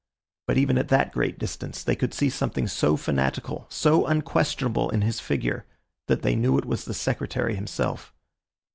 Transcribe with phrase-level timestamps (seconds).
[0.47, 5.01] But even at that great distance they could see something so fanatical, so unquestionable in
[5.03, 5.67] his figure,
[6.07, 8.11] that they knew it was the Secretary himself.